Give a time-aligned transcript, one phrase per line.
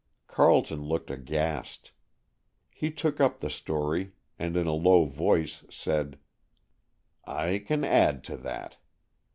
[0.25, 1.91] Carleton looked aghast.
[2.71, 6.17] He took up the story, and in a low voice said,
[7.25, 8.77] "I can add to that.